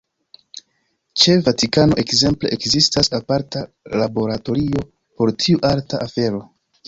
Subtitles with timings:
[1.23, 3.63] Ĉe Vatikano, ekzemple, ekzistas aparta
[4.05, 4.83] laboratorio
[5.21, 6.43] por tiu arta afero.